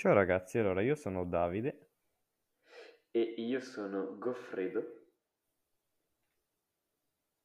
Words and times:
Ciao 0.00 0.14
ragazzi, 0.14 0.56
allora 0.56 0.80
io 0.80 0.94
sono 0.94 1.26
Davide. 1.26 1.90
E 3.10 3.20
io 3.20 3.60
sono 3.60 4.16
Goffredo. 4.16 5.08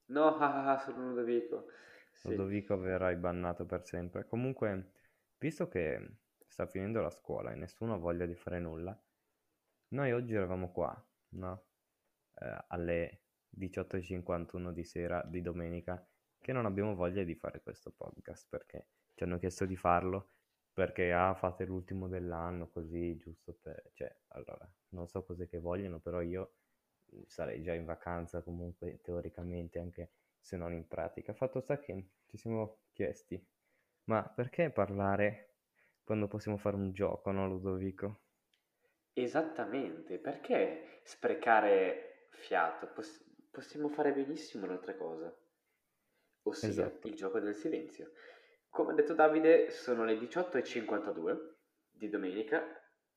No, 0.05 0.27
ah, 0.39 0.63
ah, 0.63 0.71
ah, 0.71 0.77
sono 0.77 1.09
Ludovico. 1.09 1.65
Sì. 2.13 2.29
Ludovico 2.29 2.77
verrai 2.77 3.17
bannato 3.17 3.65
per 3.65 3.83
sempre. 3.83 4.25
Comunque, 4.25 4.93
visto 5.37 5.67
che 5.67 6.19
sta 6.47 6.65
finendo 6.65 7.01
la 7.01 7.09
scuola 7.09 7.51
e 7.51 7.55
nessuno 7.55 7.95
ha 7.95 7.97
voglia 7.97 8.25
di 8.25 8.35
fare 8.35 8.61
nulla, 8.61 8.97
noi 9.89 10.13
oggi 10.13 10.33
eravamo 10.33 10.71
qua, 10.71 10.95
no? 11.31 11.65
Eh, 12.35 12.57
alle 12.67 13.23
18.51 13.49 14.71
di 14.71 14.85
sera 14.85 15.21
di 15.27 15.41
domenica, 15.41 16.07
che 16.39 16.53
non 16.53 16.65
abbiamo 16.65 16.95
voglia 16.95 17.25
di 17.25 17.35
fare 17.35 17.61
questo 17.61 17.91
podcast 17.91 18.47
perché 18.47 18.87
ci 19.13 19.25
hanno 19.25 19.39
chiesto 19.39 19.65
di 19.65 19.75
farlo 19.75 20.29
perché 20.75 21.13
ah, 21.13 21.33
fate 21.35 21.65
l'ultimo 21.65 22.09
dell'anno 22.09 22.67
così, 22.69 23.17
giusto 23.17 23.53
per... 23.61 23.91
cioè, 23.93 24.13
allora, 24.29 24.69
non 24.89 25.07
so 25.07 25.23
cos'è 25.23 25.47
che 25.47 25.59
vogliono, 25.59 25.99
però 25.99 26.21
io 26.21 26.55
mm, 27.15 27.21
sarei 27.27 27.61
già 27.63 27.73
in 27.73 27.85
vacanza 27.85 28.41
comunque, 28.43 28.99
teoricamente, 29.01 29.79
anche 29.79 30.11
se 30.39 30.57
non 30.57 30.73
in 30.73 30.87
pratica. 30.87 31.33
Fatto 31.33 31.61
sta 31.61 31.79
che 31.79 32.09
ci 32.27 32.37
siamo 32.37 32.79
chiesti, 32.91 33.41
ma 34.05 34.23
perché 34.23 34.69
parlare 34.71 35.55
quando 36.03 36.27
possiamo 36.27 36.57
fare 36.57 36.75
un 36.75 36.91
gioco, 36.91 37.31
no 37.31 37.47
Ludovico? 37.47 38.19
Esattamente, 39.13 40.19
perché 40.19 41.01
sprecare 41.03 42.27
fiato? 42.29 42.87
Poss- 42.93 43.25
possiamo 43.49 43.89
fare 43.89 44.13
benissimo 44.13 44.65
un'altra 44.65 44.95
cosa, 44.95 45.35
ossia 46.43 46.69
esatto. 46.69 47.07
il 47.07 47.15
gioco 47.15 47.39
del 47.39 47.55
silenzio. 47.55 48.11
Come 48.75 48.91
ha 48.91 48.95
detto 48.95 49.13
Davide, 49.13 49.69
sono 49.69 50.03
le 50.03 50.15
18.52 50.15 51.53
di 51.91 52.09
domenica 52.09 52.61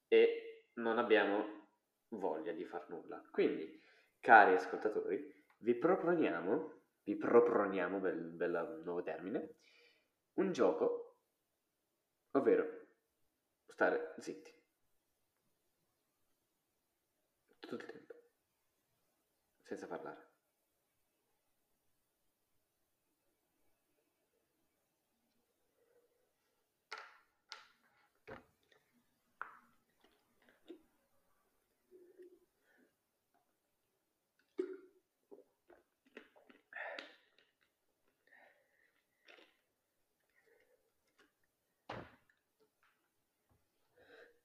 e 0.06 0.68
non 0.74 0.98
abbiamo 0.98 1.70
voglia 2.10 2.52
di 2.52 2.64
far 2.64 2.88
nulla. 2.88 3.20
Quindi, 3.32 3.82
cari 4.20 4.54
ascoltatori, 4.54 5.20
vi 5.58 5.74
proponiamo, 5.74 6.82
vi 7.02 7.16
proponiamo, 7.16 7.98
bel, 7.98 8.20
bel 8.30 8.82
nuovo 8.84 9.02
termine, 9.02 9.56
un 10.34 10.52
gioco, 10.52 11.16
ovvero 12.36 12.86
stare 13.66 14.14
zitti. 14.18 14.54
Tutto 17.58 17.74
il 17.74 17.84
tempo, 17.84 18.14
senza 19.64 19.88
parlare. 19.88 20.27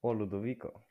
Oh 0.00 0.12
Ludovico. 0.12 0.86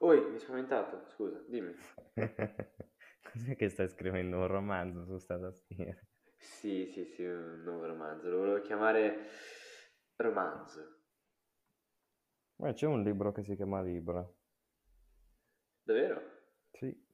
Oi, 0.00 0.16
mi 0.16 0.24
sono 0.24 0.38
spaventato, 0.38 1.04
scusa, 1.10 1.44
dimmi. 1.46 1.74
Cos'è 3.20 3.54
che 3.54 3.68
stai 3.68 3.88
scrivendo 3.90 4.38
un 4.38 4.46
romanzo 4.46 5.04
su 5.04 5.18
sta 5.18 5.38
tastiera? 5.38 6.00
Sì, 6.38 6.86
sì, 6.86 7.04
sì, 7.04 7.22
un 7.22 7.60
nuovo 7.64 7.84
romanzo. 7.84 8.30
Lo 8.30 8.38
volevo 8.38 8.62
chiamare 8.62 9.28
romanzo. 10.18 10.96
Ma 12.56 12.72
c'è 12.72 12.86
un 12.86 13.02
libro 13.02 13.32
che 13.32 13.42
si 13.42 13.54
chiama 13.54 13.80
Libro. 13.80 14.36
Davvero? 15.82 16.20
Sì. 16.72 17.06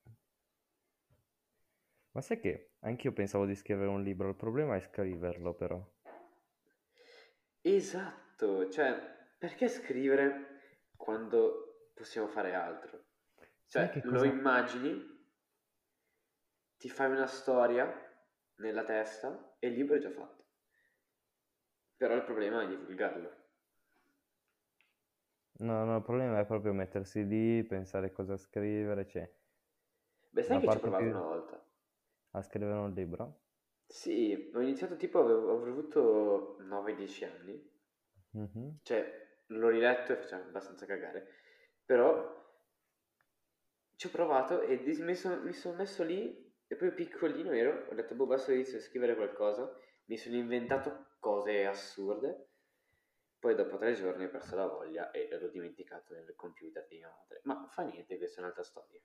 Ma 2.13 2.21
sai 2.21 2.39
che 2.41 2.75
anch'io 2.81 3.13
pensavo 3.13 3.45
di 3.45 3.55
scrivere 3.55 3.89
un 3.89 4.03
libro, 4.03 4.29
il 4.29 4.37
problema 4.37 4.77
è 4.77 4.81
scriverlo 4.81 5.55
però. 5.55 5.93
Esatto, 7.61 8.71
cioè, 8.71 8.95
perché 9.39 9.69
scrivere 9.69 10.61
quando 10.97 11.91
possiamo 11.95 12.29
fare 12.29 12.55
altro? 12.55 13.05
Cioè, 13.67 14.01
lo 14.05 14.13
cosa... 14.13 14.27
immagini, 14.27 15.13
ti 16.77 16.89
fai 16.89 17.11
una 17.11 17.27
storia 17.27 17.93
nella 18.57 18.85
testa 18.85 19.57
e 19.59 19.69
il 19.69 19.75
libro 19.75 19.97
è 19.97 19.99
già 19.99 20.11
fatto. 20.11 20.34
Però 21.97 22.15
il 22.15 22.25
problema 22.25 22.63
è 22.63 22.69
divulgarlo. 22.69 23.43
No, 25.57 25.85
no, 25.85 25.97
il 25.97 26.03
problema 26.03 26.41
è 26.41 26.47
proprio 26.47 26.73
mettersi 26.73 27.27
lì, 27.27 27.63
pensare 27.65 28.11
cosa 28.11 28.37
scrivere, 28.37 29.07
cioè... 29.07 29.33
Beh, 30.31 30.43
sai 30.43 30.61
che 30.61 30.69
ci 30.69 30.77
ho 30.77 30.81
provato 30.81 31.05
una 31.05 31.21
volta? 31.21 31.65
A 32.33 32.43
scrivere 32.43 32.73
un 32.73 32.93
libro? 32.93 33.43
Sì, 33.87 34.51
ho 34.53 34.61
iniziato 34.61 34.97
tipo, 34.97 35.21
avevo, 35.21 35.53
avevo 35.53 35.71
avuto 35.71 36.57
9-10 36.61 37.25
anni. 37.25 37.73
Mm-hmm. 38.37 38.71
Cioè, 38.83 39.25
l'ho 39.47 39.69
riletto 39.69 40.13
e 40.13 40.17
faceva 40.17 40.43
abbastanza 40.43 40.87
cagare. 40.87 41.29
Però 41.85 42.43
ci 43.95 44.07
ho 44.07 44.11
provato 44.11 44.63
e 44.63 44.79
mi 44.99 45.15
sono, 45.15 45.41
mi 45.43 45.53
sono 45.53 45.77
messo 45.77 46.03
lì 46.03 46.53
e 46.67 46.75
poi 46.75 46.93
piccolino 46.93 47.53
ero, 47.53 47.87
ho 47.89 47.95
detto, 47.95 48.15
boh, 48.15 48.27
basta 48.27 48.53
inizio 48.53 48.79
a 48.79 48.81
scrivere 48.81 49.15
qualcosa. 49.15 49.73
Mi 50.07 50.17
sono 50.17 50.35
inventato 50.35 51.14
cose 51.25 51.65
assurde 51.65 52.49
poi 53.39 53.55
dopo 53.55 53.79
tre 53.79 53.95
giorni 53.95 54.25
ho 54.25 54.31
perso 54.31 54.57
la 54.57 54.67
voglia 54.67 55.11
e 55.11 55.29
l'ho 55.39 55.49
dimenticato 55.49 56.15
nel 56.15 56.35
computer 56.35 56.87
di 56.89 56.97
mia 56.97 57.09
madre. 57.09 57.41
Ma 57.45 57.67
fa 57.69 57.83
niente, 57.83 58.17
questa 58.17 58.41
è 58.41 58.43
un'altra 58.43 58.63
storia. 58.63 58.99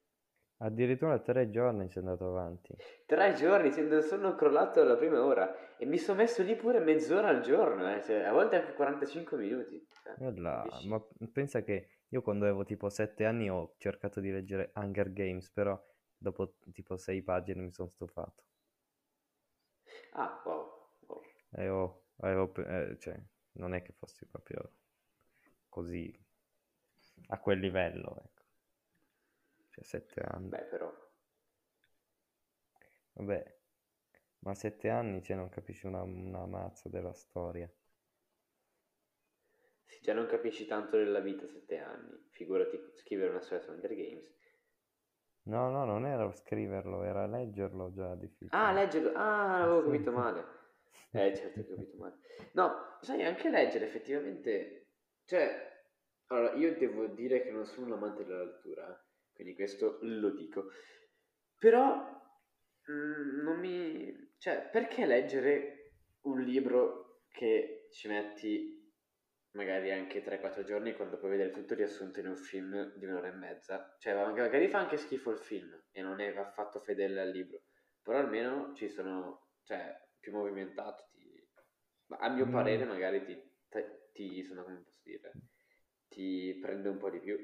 Addirittura 0.60 1.20
tre 1.20 1.50
giorni 1.50 1.90
sei 1.90 2.04
andato 2.04 2.28
avanti. 2.28 2.74
Tre 3.06 3.34
giorni, 3.34 3.72
sono 4.02 4.36
crollato 4.36 4.80
alla 4.80 4.96
prima 4.96 5.24
ora 5.24 5.78
e 5.78 5.86
mi 5.86 5.98
sono 5.98 6.20
messo 6.20 6.42
lì 6.44 6.56
pure 6.56 6.80
mezz'ora 6.80 7.28
al 7.28 7.42
giorno, 7.42 7.94
eh, 7.94 8.02
cioè, 8.02 8.24
a 8.24 8.32
volte 8.32 8.58
anche 8.58 8.74
45 8.74 9.38
minuti. 9.38 9.88
Cioè, 10.04 10.32
là, 10.40 10.66
ma 10.86 11.06
pensa 11.32 11.62
che 11.62 12.04
io 12.08 12.22
quando 12.22 12.46
avevo 12.46 12.64
tipo 12.64 12.90
sette 12.90 13.26
anni 13.26 13.50
ho 13.50 13.76
cercato 13.78 14.22
di 14.22 14.32
leggere 14.32 14.72
Hunger 14.76 15.12
Games, 15.12 15.50
però 15.52 15.78
dopo 16.18 16.56
tipo 16.72 16.96
sei 16.96 17.22
pagine 17.24 17.62
mi 17.62 17.72
sono 17.72 17.90
stufato. 17.90 18.44
Ah, 20.14 20.42
wow. 20.46 20.92
wow. 21.08 21.22
E 21.52 21.70
ho, 21.70 22.09
avevo, 22.22 22.54
eh, 22.56 22.98
cioè, 23.00 23.20
non 23.54 23.74
è 23.74 23.82
che 23.82 23.94
fossi 23.94 24.26
proprio 24.26 24.74
così 25.68 26.12
a 27.28 27.40
quel 27.40 27.60
livello, 27.60 28.22
ecco. 28.24 28.44
Cioè, 29.70 29.84
sette 29.84 30.22
anni. 30.22 30.48
Beh, 30.50 30.64
però. 30.64 31.08
Vabbè, 33.14 33.58
ma 34.40 34.54
sette 34.56 34.90
anni, 34.90 35.22
cioè, 35.22 35.36
non 35.36 35.50
capisci 35.50 35.86
una, 35.86 36.02
una 36.02 36.46
mazza 36.46 36.90
della 36.90 37.14
storia. 37.14 37.70
Se 39.86 40.00
già 40.02 40.14
non 40.14 40.28
capisci 40.28 40.66
tanto 40.66 40.98
della 40.98 41.20
vita 41.20 41.46
a 41.46 41.48
sette 41.48 41.80
anni, 41.80 42.28
figurati 42.30 42.80
scrivere 42.96 43.32
una 43.32 43.42
storia 43.42 43.64
su 43.64 43.72
Hunger 43.72 43.96
Games. 43.96 44.38
No, 45.44 45.70
no, 45.70 45.84
non 45.84 46.06
era 46.06 46.32
scriverlo, 46.32 47.04
era 47.04 47.26
leggerlo 47.26 47.92
già 47.92 48.14
difficile. 48.16 48.50
Ah, 48.52 48.72
leggerlo. 48.72 49.14
Ah, 49.14 49.64
avevo 49.64 49.84
capito 49.84 50.12
male. 50.12 50.59
Eh, 51.12 51.36
certo, 51.36 51.62
ho 51.62 51.66
capito 51.66 51.98
male. 51.98 52.18
No, 52.54 52.98
sai, 53.02 53.24
anche 53.24 53.50
leggere 53.50 53.86
effettivamente... 53.86 54.88
Cioè, 55.26 55.68
allora, 56.28 56.54
io 56.54 56.76
devo 56.78 57.08
dire 57.08 57.42
che 57.42 57.52
non 57.52 57.66
sono 57.66 57.88
un 57.88 57.94
amante 57.94 58.24
della 58.26 58.44
lettura, 58.44 59.06
quindi 59.34 59.56
questo 59.56 59.98
lo 60.02 60.32
dico. 60.32 60.72
Però, 61.58 61.96
mh, 62.86 62.92
mm, 62.92 63.42
non 63.42 63.60
mi... 63.60 64.34
Cioè, 64.38 64.70
perché 64.72 65.06
leggere 65.06 65.94
un 66.22 66.42
libro 66.42 67.24
che 67.30 67.88
ci 67.92 68.08
metti 68.08 68.78
magari 69.52 69.92
anche 69.92 70.24
3-4 70.24 70.64
giorni 70.64 70.94
quando 70.96 71.18
puoi 71.18 71.32
vedere 71.32 71.52
tutto 71.52 71.74
riassunto 71.74 72.20
in 72.20 72.28
un 72.28 72.36
film 72.36 72.94
di 72.96 73.06
un'ora 73.06 73.30
e 73.30 73.34
mezza. 73.36 73.96
Cioè, 73.98 74.14
magari 74.14 74.68
fa 74.68 74.80
anche 74.80 74.98
schifo 74.98 75.32
il 75.32 75.40
film 75.40 75.84
e 75.92 76.02
non 76.02 76.20
è 76.20 76.36
affatto 76.36 76.80
fedele 76.80 77.22
al 77.22 77.30
libro, 77.30 77.64
però 78.02 78.20
almeno 78.20 78.74
ci 78.76 78.88
sono, 78.88 79.48
cioè, 79.64 79.96
più 80.20 80.32
movimentato. 80.32 81.10
Ti... 81.12 81.48
a 82.08 82.30
mio 82.30 82.46
mm. 82.46 82.52
parere, 82.52 82.86
magari 82.86 83.24
ti, 83.24 83.38
ti, 84.14 84.44
sono, 84.44 84.64
come 84.64 84.82
posso 84.82 85.02
dire, 85.04 85.32
ti 86.08 86.58
prende 86.62 86.90
un 86.90 86.98
po' 86.98 87.10
di 87.10 87.20
più. 87.20 87.38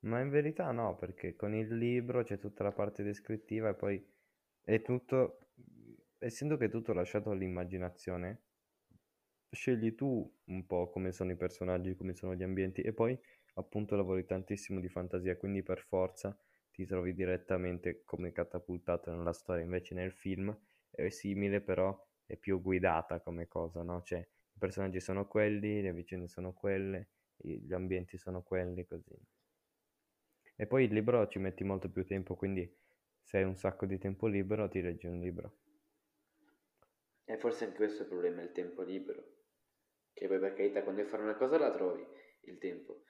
Ma 0.00 0.20
in 0.20 0.30
verità 0.30 0.70
no, 0.70 0.96
perché 0.96 1.34
con 1.34 1.54
il 1.54 1.76
libro 1.76 2.22
c'è 2.22 2.38
tutta 2.38 2.62
la 2.62 2.72
parte 2.72 3.02
descrittiva 3.02 3.70
e 3.70 3.74
poi 3.74 4.12
è 4.62 4.82
tutto, 4.82 5.48
essendo 6.18 6.56
che 6.56 6.66
è 6.66 6.70
tutto 6.70 6.92
lasciato 6.92 7.30
all'immaginazione, 7.30 8.42
scegli 9.50 9.94
tu 9.94 10.30
un 10.46 10.66
po' 10.66 10.90
come 10.90 11.12
sono 11.12 11.30
i 11.30 11.36
personaggi, 11.36 11.94
come 11.94 12.14
sono 12.14 12.34
gli 12.34 12.42
ambienti 12.42 12.82
e 12.82 12.92
poi 12.92 13.18
appunto 13.54 13.96
lavori 13.96 14.24
tantissimo 14.26 14.80
di 14.80 14.88
fantasia, 14.88 15.36
quindi 15.36 15.62
per 15.62 15.80
forza 15.80 16.36
ti 16.70 16.84
trovi 16.84 17.14
direttamente 17.14 18.02
come 18.04 18.32
catapultato 18.32 19.14
nella 19.14 19.32
storia, 19.32 19.62
invece 19.62 19.94
nel 19.94 20.12
film 20.12 20.54
è 20.94 21.08
simile 21.10 21.60
però 21.60 21.96
è 22.26 22.36
più 22.36 22.60
guidata 22.60 23.20
come 23.20 23.48
cosa, 23.48 23.82
no? 23.82 24.02
Cioè 24.02 24.18
i 24.18 24.58
personaggi 24.58 25.00
sono 25.00 25.26
quelli, 25.26 25.82
le 25.82 25.92
vicende 25.92 26.28
sono 26.28 26.52
quelle, 26.52 27.10
gli 27.36 27.72
ambienti 27.72 28.16
sono 28.16 28.42
quelli, 28.42 28.86
così. 28.86 29.14
E 30.56 30.66
poi 30.66 30.84
il 30.84 30.92
libro 30.92 31.26
ci 31.26 31.38
metti 31.38 31.64
molto 31.64 31.90
più 31.90 32.04
tempo, 32.04 32.36
quindi 32.36 32.72
se 33.20 33.38
hai 33.38 33.44
un 33.44 33.56
sacco 33.56 33.86
di 33.86 33.98
tempo 33.98 34.26
libero 34.26 34.68
ti 34.68 34.80
leggi 34.80 35.06
un 35.06 35.18
libro. 35.18 35.58
E 37.24 37.36
forse 37.38 37.64
anche 37.64 37.76
questo 37.76 38.00
è 38.00 38.02
il 38.02 38.08
problema, 38.08 38.42
il 38.42 38.52
tempo 38.52 38.82
libero 38.82 39.34
che 40.14 40.28
poi 40.28 40.38
per 40.38 40.54
carità 40.54 40.82
quando 40.82 41.00
vuoi 41.00 41.10
fare 41.10 41.24
una 41.24 41.34
cosa 41.34 41.58
la 41.58 41.70
trovi 41.70 42.06
il 42.42 42.58
tempo. 42.58 43.02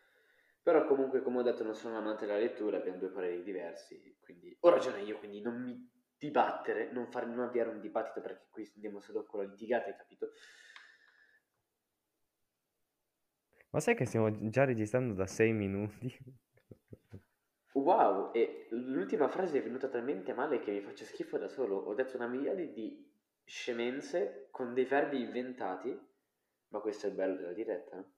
Però 0.62 0.86
comunque 0.86 1.22
come 1.22 1.38
ho 1.38 1.42
detto 1.42 1.62
non 1.62 1.74
sono 1.74 1.98
amante 1.98 2.24
della 2.24 2.38
lettura, 2.38 2.78
abbiamo 2.78 2.98
due 2.98 3.10
pareri 3.10 3.42
diversi, 3.42 4.16
quindi 4.20 4.56
ho 4.58 4.70
ragione 4.70 5.02
io, 5.02 5.18
quindi 5.18 5.42
non 5.42 5.62
mi 5.62 5.93
dibattere, 6.18 6.90
non, 6.90 7.06
fare, 7.10 7.26
non 7.26 7.40
avviare 7.40 7.70
un 7.70 7.80
dibattito 7.80 8.20
perché 8.20 8.46
qui 8.50 8.70
andiamo 8.74 9.00
solo 9.00 9.24
con 9.24 9.40
la 9.42 9.48
litigata, 9.50 9.86
hai 9.86 9.96
capito? 9.96 10.30
Ma 13.72 13.80
sai 13.80 13.94
che 13.94 14.06
stiamo 14.06 14.48
già 14.48 14.64
registrando 14.64 15.12
da 15.12 15.26
sei 15.26 15.52
minuti? 15.52 16.16
Wow, 17.74 18.32
e 18.32 18.68
l'ultima 18.70 19.28
frase 19.28 19.58
è 19.58 19.62
venuta 19.62 19.88
talmente 19.88 20.32
male 20.32 20.60
che 20.60 20.70
mi 20.70 20.80
faccio 20.80 21.04
schifo 21.04 21.36
da 21.36 21.46
solo. 21.46 21.76
Ho 21.76 21.92
detto 21.92 22.16
una 22.16 22.26
miliardi 22.26 22.72
di 22.72 23.12
scemenze 23.44 24.48
con 24.50 24.72
dei 24.72 24.86
verbi 24.86 25.20
inventati 25.20 26.12
ma 26.68 26.80
questo 26.80 27.06
è 27.06 27.10
il 27.10 27.16
bello 27.16 27.36
della 27.36 27.52
diretta, 27.52 27.96
no? 27.96 28.12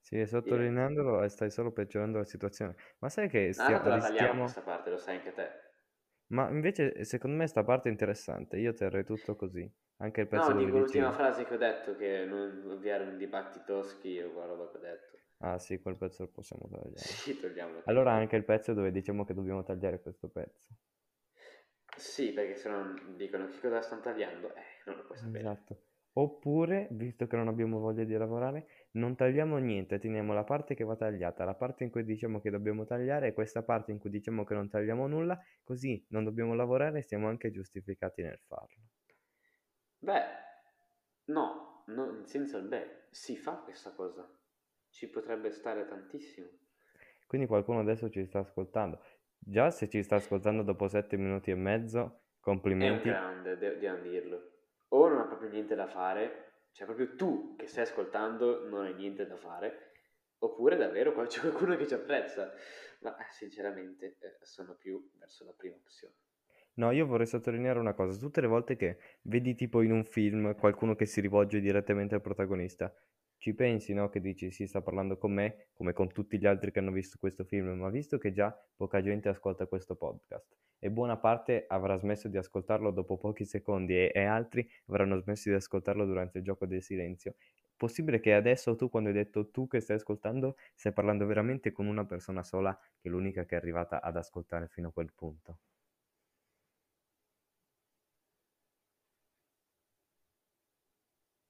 Sì, 0.00 0.26
sottolineandolo 0.26 1.22
e 1.22 1.28
stai 1.28 1.52
solo 1.52 1.70
peggiorando 1.70 2.18
la 2.18 2.24
situazione. 2.24 2.74
Ma 2.98 3.08
sai 3.08 3.28
che 3.28 3.52
Ah, 3.58 3.78
stia- 3.78 3.78
te 3.82 3.90
la 3.90 3.98
tagliamo 4.00 4.38
rischiamo... 4.38 4.40
questa 4.40 4.62
parte, 4.62 4.88
lo 4.88 4.96
sai 4.96 5.16
anche 5.16 5.32
te. 5.34 5.67
Ma 6.28 6.48
invece, 6.48 7.04
secondo 7.04 7.36
me, 7.36 7.46
sta 7.46 7.62
parte 7.64 7.88
è 7.88 7.92
interessante. 7.92 8.56
Io 8.58 8.72
terrei 8.72 9.04
tutto 9.04 9.36
così. 9.36 9.70
Anche 9.98 10.22
il 10.22 10.28
No, 10.28 10.28
pezzo 10.28 10.52
dove 10.52 10.70
dico 10.70 10.78
l'ultima 10.78 11.10
dici... 11.10 11.12
frase 11.12 11.44
che 11.44 11.54
ho 11.54 11.58
detto, 11.58 11.94
che 11.96 12.24
non 12.24 12.66
avviare 12.70 13.04
un 13.04 13.18
dibattito 13.18 13.82
schifo, 13.82 14.30
quella 14.30 14.46
roba 14.46 14.70
che 14.70 14.76
ho 14.76 14.80
detto. 14.80 15.18
Ah 15.38 15.58
sì, 15.58 15.80
quel 15.80 15.96
pezzo 15.96 16.22
lo 16.22 16.28
possiamo 16.28 16.68
tagliare. 16.70 17.18
Sì, 17.24 17.36
togliamolo. 17.40 17.82
Allora 17.86 18.12
anche 18.12 18.36
il 18.36 18.44
pezzo 18.44 18.72
dove 18.72 18.92
diciamo 18.92 19.24
che 19.24 19.34
dobbiamo 19.34 19.64
tagliare 19.64 20.00
questo 20.00 20.28
pezzo. 20.28 20.68
Sì, 21.96 22.32
perché 22.32 22.54
se 22.56 22.68
no 22.70 22.94
dicono 23.16 23.46
che 23.48 23.58
cosa 23.60 23.82
stanno 23.82 24.00
tagliando, 24.00 24.54
eh, 24.54 24.62
non 24.86 24.96
lo 24.96 25.04
puoi 25.04 25.18
sapere. 25.18 25.44
Esatto. 25.44 25.76
Oppure, 26.18 26.88
visto 26.90 27.26
che 27.26 27.36
non 27.36 27.48
abbiamo 27.48 27.78
voglia 27.78 28.04
di 28.04 28.12
lavorare, 28.12 28.66
non 28.92 29.16
tagliamo 29.16 29.56
niente, 29.56 29.98
teniamo 29.98 30.34
la 30.34 30.44
parte 30.44 30.74
che 30.74 30.84
va 30.84 30.96
tagliata, 30.96 31.44
la 31.46 31.54
parte 31.54 31.84
in 31.84 31.90
cui 31.90 32.04
diciamo 32.04 32.40
che 32.42 32.50
dobbiamo 32.50 32.84
tagliare 32.84 33.28
e 33.28 33.32
questa 33.32 33.62
parte 33.62 33.90
in 33.92 33.98
cui 33.98 34.10
diciamo 34.10 34.44
che 34.44 34.52
non 34.52 34.68
tagliamo 34.68 35.06
nulla, 35.06 35.40
così 35.64 36.04
non 36.10 36.24
dobbiamo 36.24 36.54
lavorare 36.54 36.98
e 36.98 37.02
siamo 37.02 37.28
anche 37.28 37.50
giustificati 37.50 38.20
nel 38.22 38.38
farlo. 38.46 38.82
Beh, 40.00 40.24
no, 41.26 41.84
no, 41.86 42.24
senza 42.26 42.58
il 42.58 42.64
beh, 42.66 43.06
si 43.10 43.36
fa 43.36 43.58
questa 43.58 43.92
cosa. 43.92 44.28
Ci 44.90 45.08
potrebbe 45.08 45.52
stare 45.52 45.86
tantissimo. 45.86 46.48
Quindi 47.28 47.46
qualcuno 47.46 47.78
adesso 47.78 48.10
ci 48.10 48.24
sta 48.26 48.40
ascoltando. 48.40 49.00
Già 49.38 49.70
se 49.70 49.88
ci 49.88 50.02
sta 50.02 50.16
ascoltando 50.16 50.62
dopo 50.64 50.88
sette 50.88 51.16
minuti 51.16 51.50
e 51.52 51.54
mezzo, 51.54 52.22
È 52.76 52.88
un 52.88 53.02
complimenti. 53.02 53.02
grande, 53.02 53.58
de- 53.58 53.72
dobbiamo 53.74 54.00
dirlo. 54.00 54.57
O 54.88 55.08
non 55.08 55.18
ha 55.18 55.26
proprio 55.26 55.50
niente 55.50 55.74
da 55.74 55.86
fare, 55.86 56.66
cioè 56.72 56.86
proprio 56.86 57.14
tu 57.14 57.56
che 57.56 57.66
stai 57.66 57.84
ascoltando 57.84 58.68
non 58.68 58.84
hai 58.84 58.94
niente 58.94 59.26
da 59.26 59.36
fare, 59.36 59.92
oppure 60.38 60.76
davvero 60.76 61.12
c'è 61.26 61.40
qualcuno 61.40 61.76
che 61.76 61.86
ci 61.86 61.94
apprezza. 61.94 62.52
Ma 63.00 63.16
eh, 63.16 63.26
sinceramente 63.30 64.16
eh, 64.18 64.38
sono 64.42 64.74
più 64.74 65.10
verso 65.18 65.44
la 65.44 65.52
prima 65.52 65.76
opzione. 65.76 66.14
No, 66.74 66.92
io 66.92 67.06
vorrei 67.06 67.26
sottolineare 67.26 67.78
una 67.78 67.92
cosa. 67.92 68.18
Tutte 68.18 68.40
le 68.40 68.46
volte 68.46 68.76
che 68.76 68.98
vedi 69.22 69.54
tipo 69.54 69.82
in 69.82 69.92
un 69.92 70.04
film 70.04 70.54
qualcuno 70.54 70.94
che 70.94 71.06
si 71.06 71.20
rivolge 71.20 71.60
direttamente 71.60 72.14
al 72.14 72.20
protagonista, 72.20 72.92
ci 73.38 73.54
pensi, 73.54 73.94
no? 73.94 74.08
Che 74.08 74.20
dici, 74.20 74.50
sì, 74.50 74.66
sta 74.66 74.80
parlando 74.82 75.16
con 75.18 75.32
me, 75.32 75.68
come 75.72 75.92
con 75.92 76.12
tutti 76.12 76.38
gli 76.38 76.46
altri 76.46 76.70
che 76.70 76.78
hanno 76.80 76.92
visto 76.92 77.16
questo 77.18 77.44
film, 77.44 77.68
ma 77.78 77.88
visto 77.90 78.18
che 78.18 78.32
già 78.32 78.56
poca 78.76 79.00
gente 79.02 79.28
ascolta 79.28 79.66
questo 79.66 79.94
podcast 79.96 80.54
e 80.80 80.90
buona 80.90 81.16
parte 81.16 81.64
avrà 81.68 81.96
smesso 81.96 82.28
di 82.28 82.36
ascoltarlo 82.36 82.90
dopo 82.92 83.16
pochi 83.18 83.44
secondi 83.44 83.94
e, 83.94 84.12
e 84.14 84.24
altri 84.24 84.68
avranno 84.86 85.18
smesso 85.18 85.48
di 85.48 85.56
ascoltarlo 85.56 86.04
durante 86.04 86.38
il 86.38 86.44
gioco 86.44 86.66
del 86.66 86.82
silenzio, 86.82 87.34
possibile 87.76 88.20
che 88.20 88.34
adesso 88.34 88.76
tu, 88.76 88.88
quando 88.88 89.08
hai 89.08 89.14
detto 89.14 89.50
tu 89.50 89.66
che 89.66 89.80
stai 89.80 89.96
ascoltando, 89.96 90.56
stai 90.74 90.92
parlando 90.92 91.26
veramente 91.26 91.72
con 91.72 91.86
una 91.86 92.04
persona 92.06 92.42
sola, 92.44 92.76
che 93.00 93.08
è 93.08 93.10
l'unica 93.10 93.44
che 93.44 93.54
è 93.56 93.58
arrivata 93.58 94.00
ad 94.00 94.16
ascoltare 94.16 94.68
fino 94.68 94.88
a 94.88 94.92
quel 94.92 95.12
punto? 95.14 95.58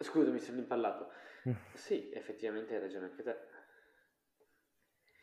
Scusa, 0.03 0.31
mi 0.31 0.41
sono 0.41 0.59
impallato. 0.59 1.09
Sì, 1.73 2.11
effettivamente 2.13 2.75
hai 2.75 2.81
ragione 2.81 3.07
anche 3.07 3.23
te. 3.23 3.37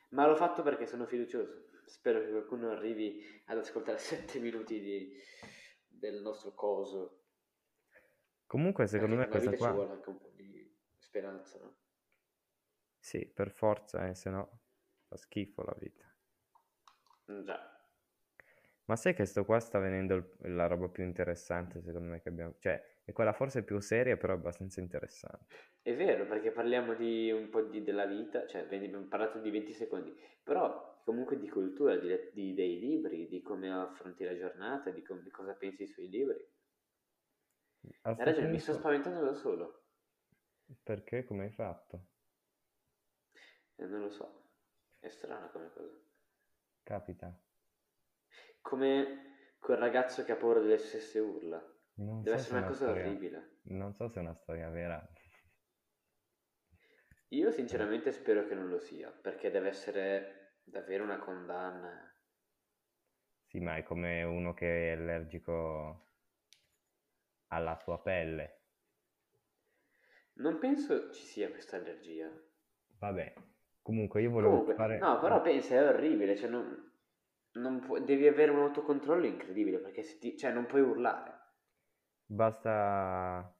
Ma 0.10 0.26
l'ho 0.26 0.36
fatto 0.36 0.64
perché 0.64 0.88
sono 0.88 1.06
fiducioso. 1.06 1.70
Spero 1.86 2.20
che 2.22 2.30
qualcuno 2.30 2.72
arrivi 2.72 3.22
ad 3.46 3.58
ascoltare 3.60 3.98
7 4.00 4.40
minuti 4.40 4.80
di- 4.80 5.14
del 5.88 6.22
nostro 6.22 6.54
coso. 6.54 7.22
Comunque, 8.48 8.88
secondo 8.88 9.14
Perché 9.14 9.18
me 9.18 9.28
questa 9.28 9.40
vita 9.40 9.58
ci 9.58 9.70
qua... 9.70 9.72
vuole 9.72 9.92
anche 9.92 10.10
un 10.10 10.18
po' 10.18 10.32
di 10.34 10.76
speranza, 10.98 11.60
no? 11.60 11.76
Sì, 13.00 13.26
per 13.26 13.52
forza, 13.52 14.06
eh, 14.10 14.16
se 14.16 14.30
no 14.30 14.60
fa 15.08 15.16
schifo 15.16 15.64
la 15.64 15.76
vita. 15.80 16.14
Mm, 17.30 17.46
Già. 17.46 17.60
Ma 18.86 18.96
sai 18.96 19.14
che 19.14 19.26
sto 19.26 19.46
qua 19.46 19.60
sta 19.60 19.80
venendo 19.80 20.16
il- 20.16 20.56
la 20.56 20.68
roba 20.68 20.88
più 20.90 21.04
interessante, 21.04 21.82
secondo 21.82 22.10
me, 22.10 22.22
che 22.22 22.30
abbiamo... 22.30 22.56
Cioè, 22.60 22.82
è 23.06 23.14
quella 23.14 23.32
forse 23.34 23.64
più 23.64 23.80
seria, 23.80 24.18
però 24.18 24.34
abbastanza 24.34 24.82
interessante. 24.82 25.56
È 25.82 25.96
vero, 25.96 26.26
perché 26.28 26.52
parliamo 26.52 26.96
di 26.96 27.32
un 27.32 27.48
po' 27.50 27.62
di- 27.62 27.82
della 27.82 28.06
vita, 28.06 28.46
cioè 28.46 28.64
abbiamo 28.64 29.06
parlato 29.08 29.40
di 29.40 29.50
20 29.52 29.72
secondi, 29.72 30.14
però 30.44 31.00
comunque 31.06 31.40
di 31.40 31.48
cultura, 31.48 31.96
di, 31.96 32.10
di- 32.34 32.54
dei 32.54 32.78
libri, 32.78 33.28
di 33.30 33.42
come 33.42 33.72
affronti 33.72 34.26
la 34.26 34.36
giornata, 34.36 34.90
di 34.90 35.02
come- 35.02 35.30
cosa 35.30 35.54
pensi 35.54 35.88
sui 35.88 36.10
libri. 36.10 36.46
Hai 38.16 38.26
ragione, 38.26 38.48
mi 38.50 38.60
sto 38.60 38.74
spaventando 38.74 39.24
da 39.24 39.34
solo. 39.34 39.84
perché? 40.84 41.24
Come 41.26 41.46
hai 41.46 41.52
fatto? 41.52 42.06
E 43.82 43.86
non 43.86 44.02
lo 44.02 44.10
so. 44.10 44.28
È 45.00 45.08
strana 45.08 45.48
come 45.48 45.72
cosa. 45.74 45.98
Capita. 46.86 47.36
Come 48.62 49.54
quel 49.60 49.78
ragazzo 49.78 50.26
che 50.26 50.34
ha 50.34 50.36
paura 50.36 50.60
delle 50.60 50.78
stesse 50.78 51.20
urla. 51.20 51.64
Non 51.98 52.26
Deve 52.26 52.36
so 52.36 52.44
se 52.44 52.54
essere 52.54 52.58
una 52.58 52.64
una 52.64 52.72
cosa 52.72 52.90
storia... 52.90 52.92
orribile. 52.92 53.50
Non 53.64 53.94
so 53.96 54.08
se 54.08 54.20
è 54.20 54.22
una 54.22 54.36
storia 54.36 54.70
vera. 54.70 55.06
Io 57.36 57.52
sinceramente 57.52 58.12
spero 58.12 58.48
che 58.48 58.56
non 58.56 58.68
lo 58.68 58.80
sia, 58.80 59.12
perché 59.12 59.52
deve 59.52 59.68
essere 59.70 60.56
davvero 60.64 61.04
una 61.04 61.20
condanna. 61.20 62.12
Sì, 63.48 63.60
ma 63.60 63.78
è 63.78 63.84
come 63.84 64.22
uno 64.24 64.54
che 64.54 64.90
è 64.92 64.96
allergico 64.98 66.10
alla 67.48 67.76
tua 67.78 67.98
pelle. 68.04 68.60
Non 70.38 70.60
penso 70.60 71.12
ci 71.12 71.24
sia 71.26 71.50
questa 71.50 71.76
allergia. 71.76 72.32
Vabbè, 73.00 73.34
comunque 73.82 74.22
io 74.22 74.32
volevo 74.32 74.60
Comunque, 74.60 74.76
fare... 74.76 75.00
no, 75.00 75.20
però 75.20 75.42
pensa, 75.42 75.76
è 75.76 75.88
orribile, 75.88 76.38
cioè 76.38 76.50
non, 76.50 76.92
non 77.54 77.80
pu- 77.82 78.00
devi 78.00 78.28
avere 78.28 78.52
un 78.52 78.60
autocontrollo 78.60 79.26
incredibile, 79.26 79.80
perché 79.80 80.04
ti- 80.20 80.38
cioè 80.38 80.52
non 80.52 80.66
puoi 80.68 80.82
urlare. 80.82 81.45
Basta 82.28 83.56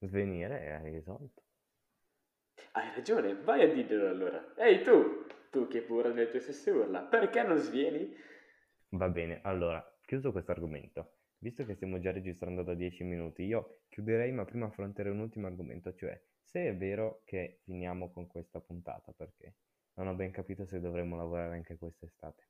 svenire 0.00 0.62
e 0.62 0.70
hai 0.72 0.90
risolto. 0.92 1.42
Hai 2.72 2.94
ragione, 2.94 3.34
vai 3.34 3.62
a 3.62 3.72
dirglielo 3.72 4.08
allora. 4.08 4.54
Ehi 4.56 4.82
tu, 4.82 5.26
tu 5.50 5.66
che 5.66 5.80
pure 5.80 6.12
nelle 6.12 6.30
tue 6.30 6.40
stesse 6.40 6.70
urla, 6.70 7.00
perché 7.00 7.42
non 7.42 7.56
svieni? 7.56 8.14
Va 8.90 9.08
bene, 9.08 9.40
allora, 9.42 9.82
chiuso 10.04 10.32
questo 10.32 10.52
argomento, 10.52 11.16
visto 11.38 11.64
che 11.64 11.74
stiamo 11.74 11.98
già 11.98 12.12
registrando 12.12 12.62
da 12.62 12.74
10 12.74 13.04
minuti, 13.04 13.44
io 13.44 13.80
chiuderei, 13.88 14.32
ma 14.32 14.44
prima 14.44 14.66
affronterei 14.66 15.12
un 15.12 15.20
ultimo 15.20 15.46
argomento, 15.46 15.94
cioè 15.94 16.22
se 16.42 16.68
è 16.68 16.76
vero 16.76 17.22
che 17.24 17.60
finiamo 17.64 18.12
con 18.12 18.26
questa 18.26 18.60
puntata, 18.60 19.12
perché 19.12 19.54
non 19.94 20.08
ho 20.08 20.14
ben 20.14 20.30
capito 20.30 20.66
se 20.66 20.80
dovremmo 20.80 21.16
lavorare 21.16 21.54
anche 21.54 21.76
quest'estate. 21.78 22.48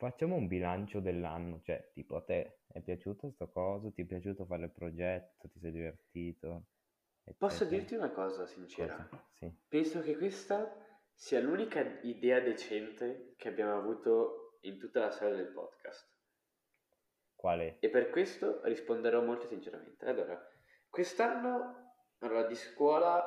Facciamo 0.00 0.34
un 0.34 0.46
bilancio 0.46 0.98
dell'anno, 0.98 1.60
cioè 1.60 1.90
tipo 1.92 2.16
a 2.16 2.22
te 2.22 2.60
è 2.68 2.80
piaciuto 2.80 3.28
sto 3.32 3.50
coso, 3.50 3.92
ti 3.92 4.00
è 4.00 4.04
piaciuto 4.06 4.46
fare 4.46 4.64
il 4.64 4.70
progetto, 4.70 5.46
ti 5.50 5.58
sei 5.58 5.72
divertito? 5.72 6.68
Posso 7.36 7.66
dirti 7.66 7.96
una 7.96 8.10
cosa 8.10 8.46
sincera? 8.46 8.96
Cosa? 8.96 9.28
Sì. 9.32 9.54
Penso 9.68 10.00
che 10.00 10.16
questa 10.16 10.74
sia 11.12 11.40
l'unica 11.40 12.00
idea 12.00 12.40
decente 12.40 13.34
che 13.36 13.48
abbiamo 13.48 13.76
avuto 13.76 14.56
in 14.62 14.78
tutta 14.78 15.00
la 15.00 15.10
storia 15.10 15.36
del 15.36 15.52
podcast. 15.52 16.10
Quale? 17.34 17.76
E 17.80 17.90
per 17.90 18.08
questo 18.08 18.62
risponderò 18.64 19.22
molto 19.22 19.48
sinceramente. 19.48 20.06
Allora, 20.06 20.42
quest'anno 20.88 21.92
allora, 22.20 22.46
di 22.46 22.54
scuola 22.54 23.22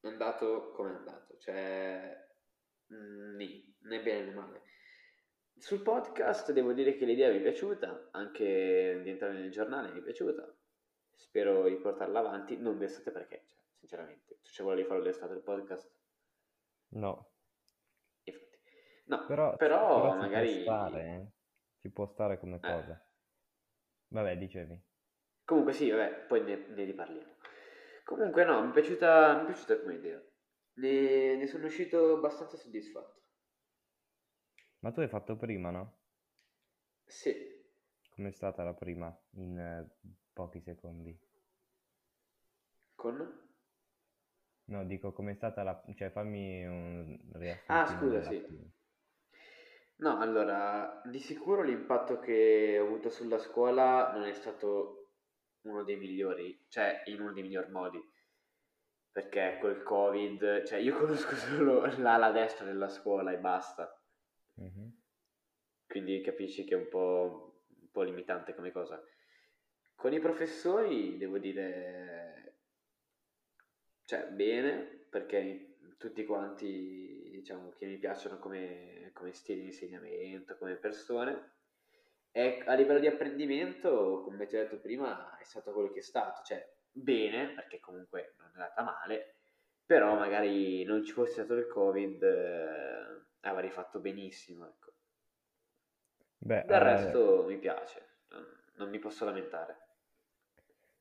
è 0.00 0.06
andato 0.06 0.72
come 0.72 0.92
è 0.92 0.94
andato, 0.94 1.36
cioè 1.36 2.26
mm, 2.90 3.36
né 3.36 4.02
bene 4.02 4.24
né 4.24 4.32
male. 4.32 4.62
Sul 5.62 5.80
podcast 5.80 6.50
devo 6.50 6.72
dire 6.72 6.96
che 6.96 7.04
l'idea 7.04 7.30
mi 7.30 7.38
è 7.38 7.40
piaciuta, 7.40 8.08
anche 8.10 8.98
di 9.00 9.10
entrare 9.10 9.34
nel 9.34 9.52
giornale 9.52 9.92
mi 9.92 10.00
è 10.00 10.02
piaciuta. 10.02 10.52
Spero 11.14 11.68
di 11.68 11.76
portarla 11.76 12.18
avanti, 12.18 12.56
non 12.56 12.78
d'estate 12.78 13.12
perché, 13.12 13.44
cioè, 13.46 13.60
sinceramente, 13.78 14.40
tu 14.42 14.50
ci 14.50 14.62
volevi 14.64 14.88
fare 14.88 15.00
l'estate 15.02 15.34
del 15.34 15.42
podcast? 15.44 15.88
No. 16.94 17.30
Infatti. 18.24 18.58
No, 19.04 19.24
però, 19.24 19.54
però, 19.54 20.00
però 20.00 20.16
magari... 20.16 20.48
Ci 20.48 20.64
può 20.64 20.74
stare, 20.74 21.04
eh? 21.04 21.26
Ci 21.78 21.90
può 21.90 22.06
stare 22.06 22.38
come 22.40 22.56
Eh. 22.56 22.58
cosa. 22.60 23.06
Vabbè, 24.08 24.36
dicevi. 24.38 24.82
Comunque 25.44 25.72
sì, 25.74 25.90
vabbè, 25.90 26.24
poi 26.26 26.42
ne, 26.42 26.56
ne 26.56 26.84
riparliamo. 26.84 27.36
Comunque 28.04 28.44
no, 28.44 28.60
mi 28.64 28.70
è 28.70 28.72
piaciuta, 28.72 29.36
mi 29.36 29.42
è 29.42 29.44
piaciuta 29.44 29.78
come 29.78 29.94
idea. 29.94 30.20
Ne, 30.78 31.36
ne 31.36 31.46
sono 31.46 31.66
uscito 31.66 32.16
abbastanza 32.16 32.56
soddisfatto. 32.56 33.20
Ma 34.82 34.92
tu 34.92 35.00
hai 35.00 35.08
fatto 35.08 35.34
prima, 35.36 35.70
no? 35.70 35.84
Sì, 37.06 37.32
Com'è 38.10 38.30
stata 38.30 38.62
la 38.62 38.74
prima 38.74 39.12
in 39.32 39.58
eh, 39.58 39.90
pochi 40.32 40.60
secondi? 40.60 41.18
con... 42.96 43.16
No, 44.64 44.84
dico 44.84 45.12
com'è 45.12 45.34
stata 45.34 45.62
la... 45.62 45.80
cioè 45.94 46.10
fammi 46.10 46.66
un 46.66 47.16
riassuntino 47.34 47.76
Ah, 47.76 47.86
scusa, 47.86 48.20
della 48.20 48.34
sì. 48.34 48.40
prima. 48.44 48.68
No, 49.96 50.18
allora, 50.18 51.00
di 51.06 51.18
sicuro 51.18 51.62
l'impatto 51.62 52.18
che 52.18 52.78
ho 52.78 52.84
avuto 52.84 53.08
sulla 53.08 53.38
scuola 53.38 54.12
non 54.12 54.24
è 54.24 54.32
stato 54.34 55.12
uno 55.62 55.82
dei 55.84 55.96
migliori, 55.96 56.66
cioè 56.68 57.02
in 57.06 57.20
uno 57.22 57.32
dei 57.32 57.42
miglior 57.42 57.70
modi, 57.70 57.98
perché 59.10 59.58
col 59.60 59.82
Covid, 59.82 60.64
cioè 60.64 60.78
io 60.78 60.96
conosco 60.98 61.34
solo 61.36 61.84
l'ala 61.98 62.30
destra 62.32 62.64
della 62.66 62.88
scuola 62.88 63.32
e 63.32 63.38
basta, 63.38 64.01
Mhm. 64.62 64.92
quindi 65.86 66.20
capisci 66.22 66.64
che 66.64 66.74
è 66.74 66.78
un 66.78 66.88
po', 66.88 67.64
un 67.80 67.90
po' 67.90 68.02
limitante 68.02 68.54
come 68.54 68.72
cosa. 68.72 69.02
Con 69.94 70.12
i 70.12 70.20
professori 70.20 71.16
devo 71.18 71.38
dire, 71.38 72.54
cioè 74.04 74.26
bene, 74.28 75.06
perché 75.10 75.76
tutti 75.98 76.24
quanti, 76.24 77.28
diciamo, 77.30 77.70
che 77.70 77.86
mi 77.86 77.98
piacciono 77.98 78.38
come, 78.38 79.10
come 79.12 79.32
stile 79.32 79.60
di 79.60 79.66
insegnamento, 79.66 80.56
come 80.56 80.76
persone, 80.76 81.50
e 82.32 82.62
a 82.66 82.74
livello 82.74 82.98
di 82.98 83.06
apprendimento, 83.06 84.22
come 84.24 84.46
ti 84.46 84.56
ho 84.56 84.62
detto 84.62 84.78
prima, 84.80 85.36
è 85.38 85.44
stato 85.44 85.72
quello 85.72 85.90
che 85.92 86.00
è 86.00 86.02
stato, 86.02 86.42
cioè 86.44 86.66
bene, 86.90 87.52
perché 87.54 87.78
comunque 87.80 88.34
non 88.38 88.48
è 88.48 88.52
andata 88.54 88.82
male, 88.82 89.34
però 89.84 90.16
magari 90.16 90.82
non 90.84 91.04
ci 91.04 91.12
fosse 91.12 91.32
stato 91.44 91.54
il 91.54 91.66
Covid, 91.66 92.22
eh, 92.22 93.11
avrei 93.42 93.70
fatto 93.70 94.00
benissimo, 94.00 94.66
ecco. 94.66 94.92
Beh, 96.40 96.66
Del 96.66 96.80
eh, 96.80 96.82
resto 96.82 97.44
mi 97.46 97.58
piace, 97.58 98.22
non, 98.30 98.46
non 98.76 98.88
mi 98.88 98.98
posso 98.98 99.24
lamentare. 99.24 99.78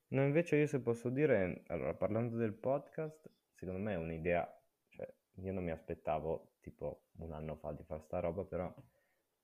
no, 0.09 0.23
invece 0.23 0.57
io 0.57 0.67
se 0.67 0.81
posso 0.81 1.09
dire, 1.09 1.63
allora 1.67 1.93
parlando 1.95 2.35
del 2.37 2.53
podcast, 2.53 3.29
secondo 3.53 3.79
me 3.81 3.93
è 3.93 3.97
un'idea, 3.97 4.45
cioè 4.89 5.11
io 5.35 5.53
non 5.53 5.63
mi 5.63 5.71
aspettavo 5.71 6.55
tipo 6.59 7.05
un 7.17 7.31
anno 7.33 7.55
fa 7.55 7.71
di 7.73 7.83
fare 7.83 8.01
sta 8.01 8.19
roba, 8.19 8.43
però 8.45 8.73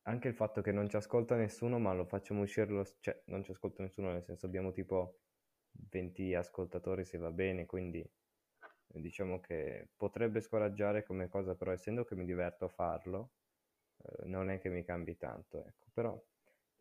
anche 0.03 0.27
il 0.27 0.33
fatto 0.35 0.61
che 0.61 0.71
non 0.71 0.89
ci 0.89 0.95
ascolta 0.97 1.35
nessuno, 1.35 1.79
ma 1.79 1.93
lo 1.93 2.05
facciamo 2.05 2.41
uscire, 2.41 2.67
lo, 2.67 2.85
cioè 2.99 3.21
non 3.27 3.43
ci 3.43 3.51
ascolta 3.51 3.83
nessuno, 3.83 4.11
nel 4.11 4.23
senso 4.23 4.45
abbiamo 4.45 4.71
tipo 4.71 5.19
20 5.71 6.33
ascoltatori 6.35 7.05
se 7.05 7.17
va 7.17 7.31
bene, 7.31 7.65
quindi 7.65 8.05
diciamo 8.87 9.39
che 9.39 9.89
potrebbe 9.95 10.41
scoraggiare 10.41 11.03
come 11.03 11.27
cosa, 11.29 11.55
però 11.55 11.71
essendo 11.71 12.03
che 12.05 12.15
mi 12.15 12.25
diverto 12.25 12.65
a 12.65 12.69
farlo, 12.69 13.33
eh, 13.97 14.25
non 14.27 14.49
è 14.49 14.59
che 14.59 14.69
mi 14.69 14.83
cambi 14.85 15.17
tanto, 15.17 15.65
ecco. 15.65 15.87
Però 15.93 16.21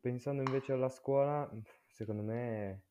pensando 0.01 0.43
invece 0.43 0.73
alla 0.73 0.89
scuola, 0.89 1.51
secondo 1.89 2.23
me, 2.23 2.85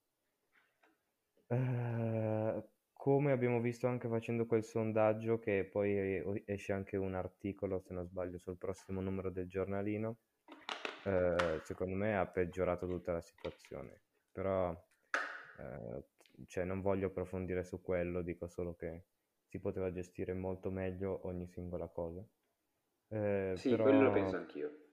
eh, 1.48 2.70
come 2.94 3.32
abbiamo 3.32 3.60
visto 3.62 3.88
anche 3.88 4.08
facendo 4.08 4.46
quel 4.46 4.64
sondaggio, 4.64 5.40
che 5.40 5.68
poi 5.70 6.44
esce 6.46 6.74
anche 6.74 6.98
un 6.98 7.14
articolo, 7.16 7.80
se 7.80 7.94
non 7.94 8.06
sbaglio, 8.06 8.38
sul 8.38 8.58
prossimo 8.58 9.02
numero 9.02 9.30
del 9.32 9.48
giornalino, 9.48 10.20
eh, 11.04 11.58
secondo 11.60 11.96
me 11.96 12.18
ha 12.18 12.28
peggiorato 12.30 12.88
tutta 12.88 13.14
la 13.14 13.22
situazione. 13.22 14.02
Però, 14.32 14.72
eh, 15.58 16.06
cioè, 16.46 16.64
non 16.66 16.82
voglio 16.82 17.08
approfondire 17.08 17.64
su 17.64 17.82
quello, 17.82 18.22
dico 18.22 18.48
solo 18.48 18.76
che 18.76 19.06
si 19.46 19.60
poteva 19.60 19.92
gestire 19.92 20.34
molto 20.34 20.72
meglio 20.72 21.26
ogni 21.28 21.48
singola 21.48 21.88
cosa. 21.90 22.28
Eh, 23.08 23.60
Sì, 23.60 23.80
quello 23.80 24.02
lo 24.04 24.12
però, 24.12 24.12
penso 24.12 24.36
anch'io. 24.36 24.92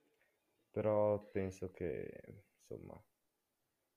però 0.71 1.31
penso 1.31 1.71
che, 1.71 2.45
insomma, 2.59 3.01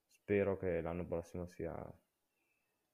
spero 0.08 0.56
che 0.56 0.80
l'anno 0.80 1.06
prossimo 1.06 1.46
sia 1.46 1.72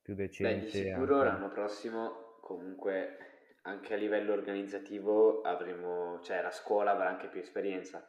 più 0.00 0.14
Beh, 0.37 0.59
di 0.59 0.68
decente 0.68 0.71
sicuro 0.71 1.23
anche. 1.23 1.23
l'anno 1.23 1.49
prossimo 1.49 2.38
comunque 2.40 3.56
anche 3.62 3.94
a 3.94 3.97
livello 3.97 4.32
organizzativo 4.32 5.40
avremo, 5.40 6.21
cioè 6.21 6.42
la 6.42 6.50
scuola 6.50 6.90
avrà 6.90 7.09
anche 7.09 7.28
più 7.28 7.40
esperienza, 7.40 8.06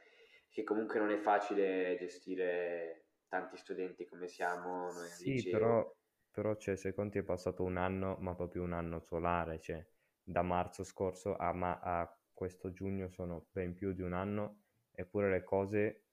che 0.49 0.63
comunque 0.63 0.99
non 0.99 1.11
è 1.11 1.17
facile 1.17 1.95
gestire 1.97 3.11
tanti 3.27 3.55
studenti 3.57 4.05
come 4.07 4.27
siamo 4.27 4.91
noi 4.91 5.15
Sì, 5.17 5.23
liceo. 5.23 5.47
però, 5.47 5.89
però 6.33 6.55
cioè, 6.57 6.75
se 6.75 6.93
conti 6.93 7.19
è 7.19 7.23
passato 7.23 7.63
un 7.63 7.77
anno, 7.77 8.17
ma 8.19 8.35
proprio 8.35 8.63
un 8.63 8.73
anno 8.73 8.99
solare, 8.99 9.59
cioè 9.61 9.85
da 10.23 10.41
marzo 10.41 10.83
scorso 10.83 11.35
a, 11.37 11.53
ma- 11.53 11.79
a 11.81 12.17
questo 12.33 12.71
giugno 12.73 13.09
sono 13.09 13.47
ben 13.51 13.73
più 13.75 13.93
di 13.93 14.01
un 14.01 14.13
anno, 14.13 14.63
eppure 14.91 15.29
le 15.29 15.43
cose, 15.43 16.03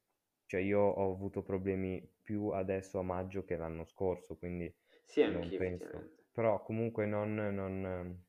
cioè 0.47 0.61
io 0.61 0.81
ho 0.81 1.13
avuto 1.13 1.43
problemi 1.43 2.07
più 2.23 2.49
adesso 2.51 2.99
a 2.99 3.03
maggio 3.03 3.45
che 3.45 3.57
l'anno 3.57 3.85
scorso, 3.85 4.37
quindi 4.37 4.73
Sì, 5.07 5.23
non 5.25 5.55
penso. 5.55 6.11
Però 6.33 6.63
comunque 6.63 7.07
non, 7.07 7.35
non, 7.35 8.23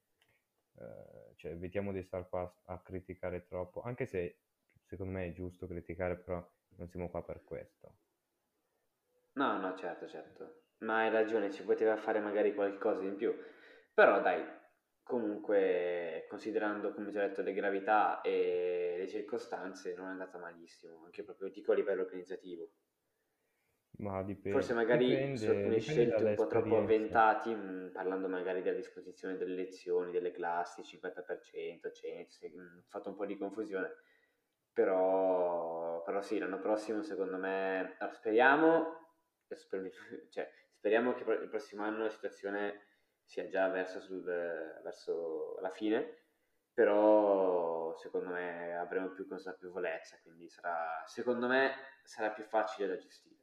eh, 0.79 1.33
cioè, 1.35 1.51
evitiamo 1.51 1.91
di 1.91 2.03
star 2.03 2.27
qua 2.29 2.53
a 2.65 2.79
criticare 2.81 3.45
troppo, 3.45 3.81
anche 3.81 4.05
se 4.05 4.39
secondo 4.85 5.13
me 5.13 5.27
è 5.27 5.33
giusto 5.33 5.67
criticare, 5.67 6.17
però 6.17 6.45
non 6.77 6.89
siamo 6.89 7.09
qua 7.09 7.23
per 7.23 7.43
questo. 7.43 7.95
No, 9.35 9.59
no, 9.59 9.75
certo, 9.75 10.07
certo. 10.07 10.61
Ma 10.81 10.99
hai 10.99 11.09
ragione, 11.11 11.51
ci 11.51 11.63
poteva 11.63 11.95
fare 11.97 12.19
magari 12.19 12.53
qualcosa 12.55 13.03
in 13.03 13.15
più. 13.15 13.33
Però 13.93 14.19
dai, 14.21 14.43
comunque, 15.03 16.25
considerando, 16.29 16.93
come 16.93 17.11
ti 17.11 17.17
ho 17.17 17.21
detto, 17.21 17.41
le 17.43 17.53
gravità 17.53 18.21
e 18.21 18.95
le 18.97 19.07
circostanze, 19.07 19.93
non 19.95 20.07
è 20.07 20.09
andata 20.11 20.37
malissimo, 20.39 21.03
anche 21.05 21.23
proprio 21.23 21.49
dico 21.49 21.71
a 21.71 21.75
livello 21.75 22.01
organizzativo. 22.01 22.71
Ma 23.99 24.21
dipende, 24.23 24.43
Forse 24.47 24.73
magari 24.73 25.31
dipende, 25.31 25.37
su 25.37 25.49
alcune 25.49 25.79
scelte 25.79 26.23
un 26.23 26.33
po' 26.33 26.45
troppo 26.45 26.75
avventati, 26.77 27.55
mh, 27.55 27.91
parlando 27.93 28.27
magari 28.27 28.61
della 28.61 28.75
disposizione 28.75 29.37
delle 29.37 29.55
lezioni, 29.55 30.11
delle 30.11 30.31
classi, 30.31 30.83
50%, 30.83 31.89
100, 31.89 32.29
sì, 32.31 32.49
mh, 32.49 32.79
ho 32.79 32.89
fatto 32.89 33.09
un 33.09 33.15
po' 33.15 33.25
di 33.25 33.37
confusione. 33.37 33.93
Però, 34.73 36.01
però 36.03 36.21
sì, 36.21 36.37
l'anno 36.37 36.59
prossimo 36.59 37.01
secondo 37.01 37.37
me, 37.37 37.95
speriamo, 38.11 39.15
spero 39.49 39.89
cioè, 40.29 40.49
speriamo 40.81 41.13
che 41.13 41.23
il 41.23 41.47
prossimo 41.47 41.83
anno 41.83 42.03
la 42.05 42.09
situazione 42.09 42.87
sia 43.23 43.47
già 43.47 43.67
verso, 43.69 44.01
sul- 44.01 44.23
verso 44.23 45.59
la 45.61 45.69
fine, 45.69 46.23
però 46.73 47.95
secondo 47.97 48.29
me 48.31 48.75
avremo 48.75 49.11
più 49.11 49.27
consapevolezza, 49.27 50.19
quindi 50.23 50.49
sarà, 50.49 51.03
secondo 51.05 51.47
me 51.47 51.71
sarà 52.03 52.31
più 52.31 52.43
facile 52.43 52.87
da 52.87 52.97
gestire 52.97 53.39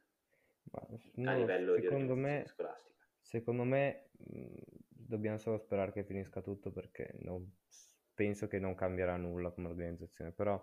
Ma 0.71 0.87
a 1.23 1.33
livello 1.33 1.77
di 1.77 1.87
secondo 1.87 1.87
organizzazione 1.87 2.15
me, 2.15 2.45
scolastica. 2.45 3.05
secondo 3.21 3.63
me 3.63 4.09
dobbiamo 4.13 5.37
solo 5.37 5.57
sperare 5.57 5.91
che 5.91 6.03
finisca 6.03 6.41
tutto 6.41 6.71
perché 6.71 7.15
non- 7.21 7.57
penso 8.13 8.47
che 8.47 8.59
non 8.59 8.75
cambierà 8.75 9.15
nulla 9.17 9.51
come 9.51 9.67
organizzazione. 9.69 10.31
Però 10.31 10.61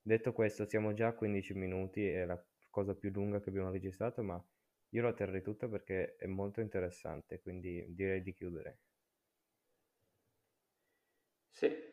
detto 0.00 0.32
questo, 0.32 0.66
siamo 0.66 0.92
già 0.92 1.08
a 1.08 1.14
15 1.14 1.54
minuti 1.54 2.06
e 2.08 2.24
la 2.26 2.42
cosa 2.70 2.94
più 2.94 3.10
lunga 3.10 3.40
che 3.40 3.48
abbiamo 3.48 3.70
registrato, 3.70 4.22
ma 4.22 4.42
io 4.90 5.02
la 5.02 5.12
terrei 5.12 5.42
tutta 5.42 5.68
perché 5.68 6.16
è 6.16 6.26
molto 6.26 6.60
interessante, 6.60 7.40
quindi 7.40 7.84
direi 7.88 8.22
di 8.22 8.32
chiudere. 8.32 8.78
Sì. 11.50 11.86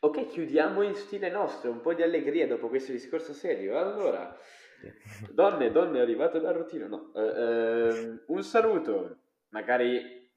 Ok, 0.00 0.26
chiudiamo 0.26 0.82
in 0.82 0.94
stile 0.94 1.30
nostro, 1.30 1.70
un 1.70 1.80
po' 1.80 1.94
di 1.94 2.02
allegria 2.02 2.46
dopo 2.46 2.68
questo 2.68 2.92
discorso 2.92 3.32
serio. 3.32 3.78
Allora, 3.78 4.36
donne, 5.32 5.70
donne, 5.70 5.98
è 5.98 6.02
arrivato 6.02 6.38
dal 6.38 6.54
routine. 6.54 6.86
No, 6.86 7.12
eh, 7.14 7.88
eh, 7.88 8.22
un 8.26 8.42
saluto, 8.42 9.20
magari, 9.48 10.30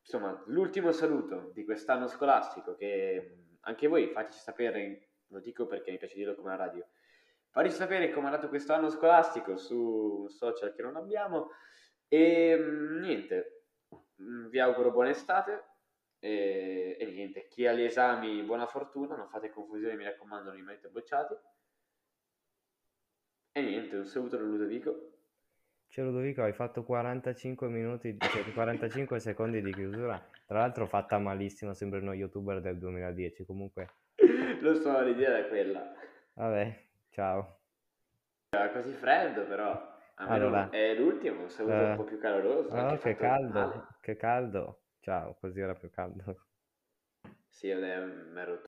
insomma, 0.00 0.42
l'ultimo 0.46 0.92
saluto 0.92 1.50
di 1.54 1.64
quest'anno 1.64 2.08
scolastico 2.08 2.74
che 2.74 3.36
anche 3.60 3.86
voi 3.86 4.08
fateci 4.08 4.38
sapere, 4.38 5.08
lo 5.28 5.40
dico 5.40 5.66
perché 5.66 5.90
mi 5.90 5.98
piace 5.98 6.16
dirlo 6.16 6.34
come 6.34 6.50
la 6.50 6.56
radio, 6.56 6.86
Fateci 7.50 7.74
sapere 7.74 8.10
come 8.10 8.26
è 8.26 8.30
andato 8.30 8.48
questo 8.48 8.72
anno 8.72 8.90
scolastico 8.90 9.56
su 9.56 10.26
social 10.28 10.74
che 10.74 10.82
non 10.82 10.96
abbiamo. 10.96 11.50
E 12.08 12.56
mm, 12.56 13.00
niente, 13.00 13.64
mm, 14.22 14.48
vi 14.48 14.58
auguro 14.60 14.90
buona 14.90 15.10
estate. 15.10 15.64
E, 16.20 16.96
e, 16.98 17.04
niente, 17.06 17.46
chi 17.48 17.66
ha 17.66 17.72
gli 17.72 17.82
esami, 17.82 18.42
buona 18.42 18.66
fortuna, 18.66 19.16
non 19.16 19.28
fate 19.28 19.50
confusione, 19.50 19.94
mi 19.94 20.04
raccomando, 20.04 20.48
non 20.48 20.56
rimanete 20.56 20.88
bocciati. 20.88 21.34
E 23.52 23.60
niente, 23.62 23.96
un 23.96 24.06
saluto 24.06 24.36
da 24.36 24.42
Ludovico. 24.42 25.12
Ciao 25.88 26.04
Ludovico, 26.04 26.42
hai 26.42 26.52
fatto 26.52 26.84
45 26.84 27.68
minuti, 27.68 28.16
cioè 28.18 28.52
45 28.52 29.18
secondi 29.20 29.62
di 29.62 29.72
chiusura. 29.72 30.22
Tra 30.46 30.58
l'altro 30.58 30.86
fatta 30.86 31.18
malissimo, 31.18 31.72
sembra 31.72 31.98
uno 32.00 32.12
youtuber 32.12 32.60
del 32.60 32.78
2010. 32.78 33.44
Comunque... 33.44 33.88
Lo 34.60 34.74
so, 34.74 35.00
l'idea 35.02 35.38
è 35.38 35.48
quella. 35.48 35.92
Vabbè, 36.34 36.87
Ciao. 37.10 37.60
Era 38.50 38.70
così 38.70 38.92
freddo 38.92 39.44
però. 39.46 39.96
Allora, 40.16 40.68
è 40.70 40.94
l'ultimo, 40.94 41.42
un 41.42 41.50
saluto 41.50 41.74
uh, 41.74 41.90
un 41.90 41.96
po' 41.96 42.04
più 42.04 42.18
caloroso. 42.18 42.74
No, 42.74 42.98
che 42.98 43.14
caldo, 43.14 43.52
male. 43.52 43.86
che 44.00 44.16
caldo. 44.16 44.82
Ciao, 45.00 45.34
così 45.34 45.60
era 45.60 45.74
più 45.74 45.90
caldo. 45.90 46.46
Sì, 47.48 47.72
mi 47.72 48.40
ero 48.40 48.60